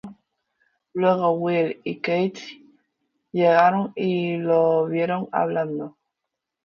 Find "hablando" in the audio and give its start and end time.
5.31-5.95